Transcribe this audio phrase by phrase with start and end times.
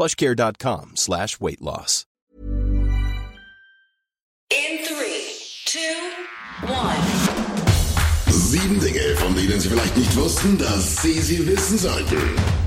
[0.00, 2.06] plushcare.com slash weight loss.
[4.50, 5.36] In three,
[5.66, 5.78] two,
[6.66, 6.96] one.
[8.28, 12.16] Sieben Dinge, von denen Sie vielleicht nicht wussten, dass Sie sie wissen sollten.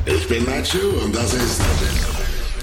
[0.06, 1.60] Ich bin Nacho und das ist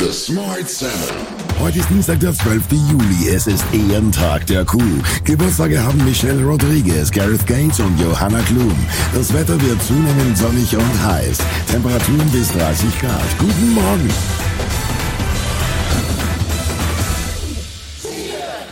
[0.00, 1.14] The Smart Seven.
[1.60, 2.62] Heute ist Dienstag, der 12.
[2.90, 3.28] Juli.
[3.28, 4.80] Es ist Ehrentag der Kuh.
[5.24, 8.74] Geburtstage haben Michelle Rodriguez, Gareth Gates und Johanna Klum.
[9.12, 11.36] Das Wetter wird zunehmend sonnig und heiß.
[11.70, 13.38] Temperaturen bis 30 Grad.
[13.38, 14.08] Guten Morgen.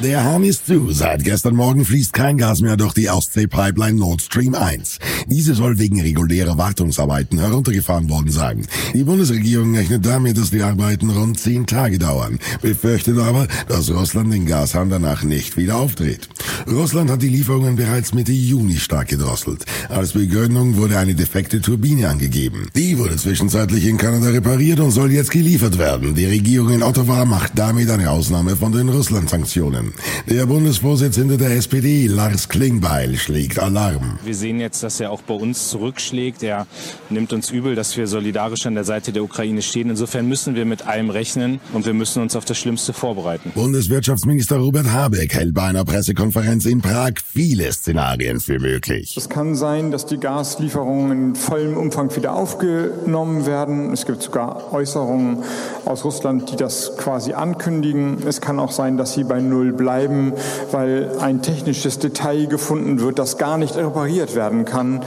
[0.02, 0.92] Der Hahn ist zu.
[0.92, 5.00] Seit gestern Morgen fließt kein Gas mehr durch die Ostsee-Pipeline Nord Stream 1.
[5.26, 8.64] Diese soll wegen regulärer Wartungsarbeiten heruntergefahren worden sein.
[8.94, 14.32] Die Bundesregierung rechnet damit, dass die Arbeiten rund zehn Tage dauern, befürchtet aber, dass Russland
[14.32, 16.28] den Gashahn danach nicht wieder aufdreht.
[16.66, 19.64] Russland hat die Lieferungen bereits Mitte Juni stark gedrosselt.
[19.88, 22.68] Als Begründung wurde eine defekte Turbine angegeben.
[22.74, 26.14] Die wurde zwischenzeitlich in Kanada repariert und soll jetzt geliefert werden.
[26.14, 29.92] Die Regierung in Ottawa macht damit eine Ausnahme von den Russland-Sanktionen.
[30.28, 34.18] Der Bundesvorsitzende der SPD, Lars Klingbeil, schlägt Alarm.
[34.24, 36.42] Wir sehen jetzt, dass er auch bei uns zurückschlägt.
[36.42, 36.66] Er
[37.10, 39.90] nimmt uns übel, dass wir solidarisch an der Seite der Ukraine stehen.
[39.90, 43.52] Insofern müssen wir mit allem rechnen und wir müssen uns auf das Schlimmste vorbereiten.
[43.54, 49.16] Bundeswirtschaftsminister Robert Habeck hält bei einer Pressekonferenz in Prag viele Szenarien für möglich.
[49.16, 53.92] Es kann sein, dass die Gaslieferungen in vollem Umfang wieder aufgenommen werden.
[53.92, 55.42] Es gibt sogar Äußerungen
[55.84, 58.26] aus Russland, die das quasi ankündigen.
[58.26, 60.32] Es kann auch sein, dass sie bei Null bleiben,
[60.70, 65.02] weil ein technisches Detail gefunden wird, das gar nicht repariert werden kann.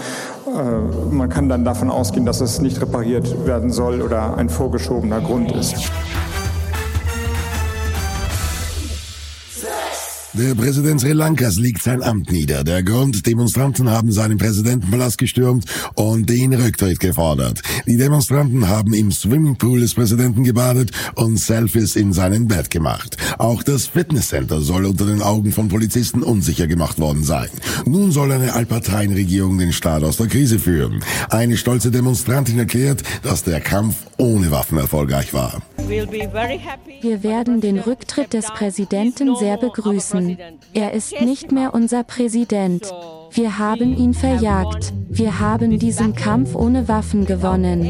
[0.45, 5.21] Äh, man kann dann davon ausgehen, dass es nicht repariert werden soll oder ein vorgeschobener
[5.21, 5.91] Grund ist.
[10.33, 12.63] Der Präsident Sri Lankas legt sein Amt nieder.
[12.63, 15.65] Der Grund, Demonstranten haben seinen Präsidentenpalast gestürmt
[15.95, 17.61] und den Rücktritt gefordert.
[17.85, 23.17] Die Demonstranten haben im Swimmingpool des Präsidenten gebadet und Selfies in seinem Bett gemacht.
[23.39, 27.49] Auch das Fitnesscenter soll unter den Augen von Polizisten unsicher gemacht worden sein.
[27.85, 31.03] Nun soll eine Allparteienregierung den Staat aus der Krise führen.
[31.29, 35.61] Eine stolze Demonstrantin erklärt, dass der Kampf ohne Waffen erfolgreich war.
[35.87, 40.20] Wir werden den Rücktritt des Präsidenten sehr begrüßen.
[40.73, 42.91] Er ist nicht mehr unser Präsident.
[43.31, 44.93] Wir haben ihn verjagt.
[45.09, 47.89] Wir haben diesen Kampf ohne Waffen gewonnen.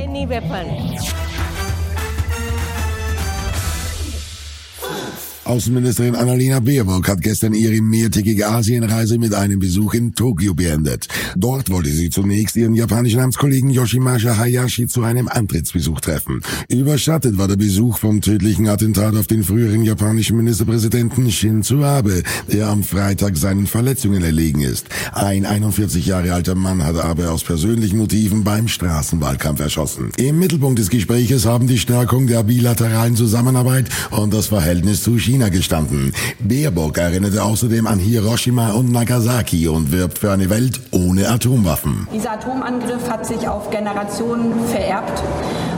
[5.51, 11.09] Außenministerin Annalena Baerbock hat gestern ihre mehrtägige Asienreise mit einem Besuch in Tokio beendet.
[11.35, 16.39] Dort wollte sie zunächst ihren japanischen Amtskollegen Yoshimasa Hayashi zu einem Antrittsbesuch treffen.
[16.69, 22.69] Überschattet war der Besuch vom tödlichen Attentat auf den früheren japanischen Ministerpräsidenten Shinzo Abe, der
[22.69, 24.88] am Freitag seinen Verletzungen erlegen ist.
[25.12, 30.12] Ein 41 Jahre alter Mann hat Abe aus persönlichen Motiven beim Straßenwahlkampf erschossen.
[30.16, 35.41] Im Mittelpunkt des Gespräches haben die Stärkung der bilateralen Zusammenarbeit und das Verhältnis zu China
[35.50, 36.13] gestanden.
[36.40, 42.07] Baerbock erinnerte außerdem an Hiroshima und Nagasaki und wirbt für eine Welt ohne Atomwaffen.
[42.13, 45.24] Dieser Atomangriff hat sich auf Generationen vererbt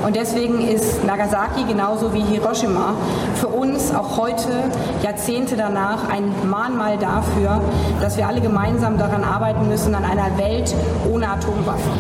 [0.06, 2.96] und deswegen ist Nagasaki genauso wie Hiroshima
[3.40, 4.72] für uns auch heute,
[5.02, 7.62] Jahrzehnte danach, ein Mahnmal dafür,
[8.02, 10.74] dass wir alle gemeinsam daran arbeiten müssen, an einer Welt
[11.10, 11.92] ohne Atomwaffen.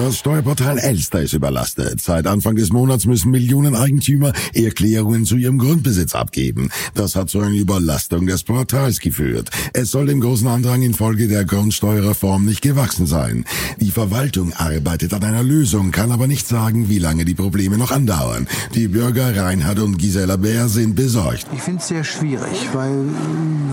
[0.00, 2.00] Das Steuerportal Elster ist überlastet.
[2.00, 6.70] Seit Anfang des Monats müssen Millionen Eigentümer Erklärungen zu ihrem Grundbesitz abgeben.
[6.94, 9.50] Das hat zu einer Überlastung des Portals geführt.
[9.74, 13.44] Es soll dem großen Andrang infolge der Grundsteuerreform nicht gewachsen sein.
[13.76, 17.90] Die Verwaltung arbeitet an einer Lösung, kann aber nicht sagen, wie lange die Probleme noch
[17.90, 18.48] andauern.
[18.74, 21.46] Die Bürger Reinhard und Gisela Bär sind besorgt.
[21.52, 23.04] Ich finde es sehr schwierig, weil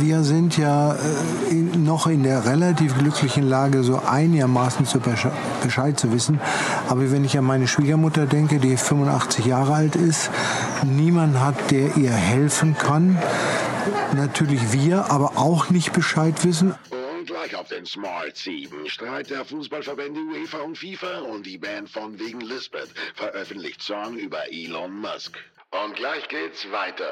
[0.01, 4.99] wir sind ja äh, noch in der relativ glücklichen Lage, so einigermaßen zu
[5.63, 6.41] Bescheid zu wissen wissen.
[6.89, 10.31] Aber wenn ich an meine Schwiegermutter denke, die 85 Jahre alt ist,
[10.83, 13.17] niemand hat, der ihr helfen kann.
[14.15, 16.73] Natürlich wir, aber auch nicht Bescheid wissen.
[16.89, 18.89] Und gleich auf den Smart 7.
[18.89, 24.51] Streit der Fußballverbände UEFA und FIFA und die Band von wegen Lisbeth veröffentlicht Song über
[24.51, 25.37] Elon Musk.
[25.69, 27.11] Und gleich geht's weiter.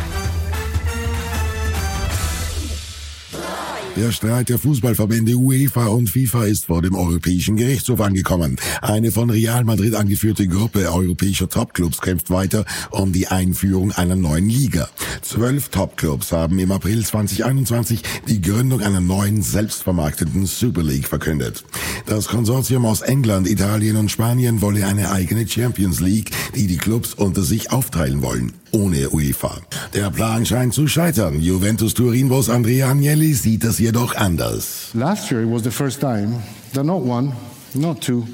[4.01, 8.57] Der Streit der Fußballverbände UEFA und FIFA ist vor dem Europäischen Gerichtshof angekommen.
[8.81, 14.49] Eine von Real Madrid angeführte Gruppe europäischer Topclubs kämpft weiter um die Einführung einer neuen
[14.49, 14.89] Liga.
[15.21, 21.63] Zwölf Topclubs haben im April 2021 die Gründung einer neuen selbstvermarkteten Super League verkündet.
[22.07, 27.13] Das Konsortium aus England, Italien und Spanien wolle eine eigene Champions League, die die Clubs
[27.13, 29.61] unter sich aufteilen wollen ohne UEFA.
[29.93, 31.41] Der Plan scheint zu scheitern.
[31.41, 34.91] Juventus Turin-Boss Andrea Agnelli sieht das jedoch anders.
[34.93, 36.41] Last year was the first time
[36.73, 37.33] that not one,
[37.73, 38.25] not two,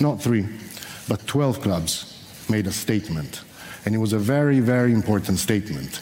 [0.00, 0.46] not three,
[1.08, 2.06] but 12 clubs
[2.48, 3.42] made a statement.
[3.84, 6.00] And it was a very, very important statement,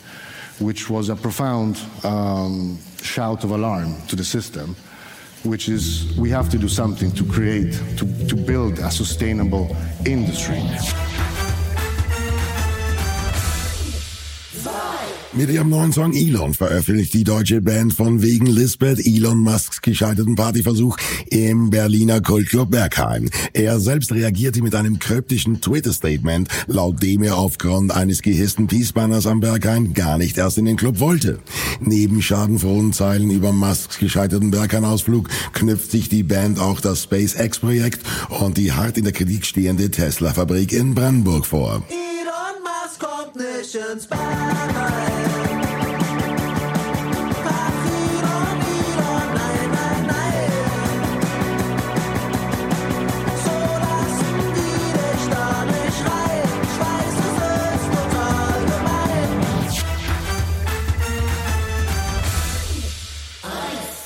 [0.61, 4.77] which was a profound um, shout of alarm to the system,
[5.43, 9.77] which is we have to do something to create, to, to build a sustainable
[10.07, 10.63] industry.
[15.35, 20.35] Mit ihrem neuen Song Elon veröffentlicht die deutsche Band von wegen Lisbeth Elon Musks gescheiterten
[20.35, 20.99] Partyversuch
[21.31, 23.31] im Berliner Kultclub Bergheim.
[23.55, 29.41] Er selbst reagierte mit einem kryptischen Twitter-Statement, laut dem er aufgrund eines gehissten Peace-Banners am
[29.41, 31.39] Berghain gar nicht erst in den Club wollte.
[31.81, 38.59] Neben schadenfrohen Zeilen über Musks gescheiterten Berghain-Ausflug knüpft sich die Band auch das SpaceX-Projekt und
[38.59, 41.83] die hart in der Kritik stehende Tesla-Fabrik in Brandenburg vor.
[43.35, 45.62] Elon Musk kommt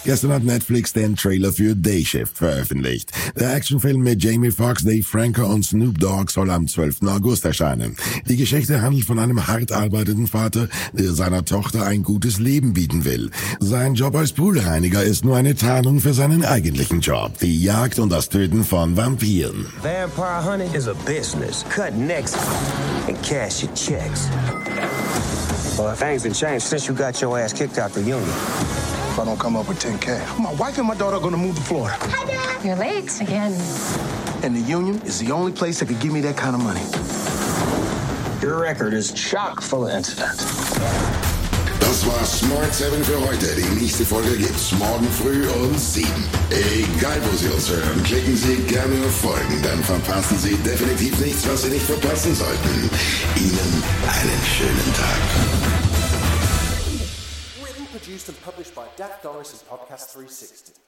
[0.07, 3.11] Gestern hat Netflix den Trailer für Day veröffentlicht.
[3.37, 7.03] Der Actionfilm mit Jamie Foxx, Dave Franco und Snoop Dogg soll am 12.
[7.09, 7.97] August erscheinen.
[8.29, 13.05] Die Geschichte handelt von einem hart arbeitenden Vater, der seiner Tochter ein gutes Leben bieten
[13.05, 13.33] will.
[13.59, 18.11] Sein Job als Poolreiniger ist nur eine Tarnung für seinen eigentlichen Job, die Jagd und
[18.11, 19.67] das Töten von Vampiren.
[19.83, 21.65] Vampire hunting is a business.
[21.69, 22.33] Cut necks
[23.09, 24.29] and cash your checks.
[25.77, 28.86] Well, things have changed since you got your ass kicked out the union.
[29.17, 31.57] If I don't come up with 10K, my wife and my daughter are gonna move
[31.57, 31.97] to Florida.
[32.03, 32.63] Hi, Dad.
[32.63, 33.53] You're late again.
[34.43, 36.85] And the union is the only place that could give me that kind of money.
[38.43, 40.45] Your record is chock full of incidents.
[41.81, 43.57] Das war Smart 7 für heute.
[43.57, 46.07] Die nächste Folge gibt's morgen früh um 7.
[46.51, 51.49] Egal, wo Sie uns hören, klicken Sie gerne auf Folgen, dann verpassen Sie definitiv nichts,
[51.49, 52.91] was Sie nicht verpassen sollten.
[53.35, 53.83] Ihnen
[54.13, 55.76] einen schönen Tag.
[58.17, 60.86] Produced, and published by Dak Doris' and Podcast 360.